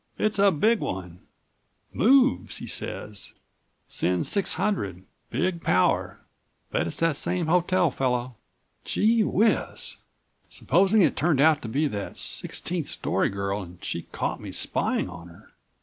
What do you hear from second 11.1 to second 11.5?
turned